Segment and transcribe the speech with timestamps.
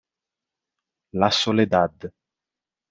[1.13, 1.99] La soledad